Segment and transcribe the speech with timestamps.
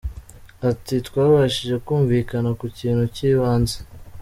[0.69, 3.77] Ati “Twabashije kumvikana ku kintu cy’ibanze.